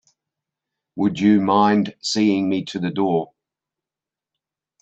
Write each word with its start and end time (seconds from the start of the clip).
Would 0.95 1.19
you 1.19 1.41
mind 1.41 1.95
seeing 2.01 2.49
me 2.49 2.65
to 2.65 2.79
the 2.79 2.89
door? 2.89 3.33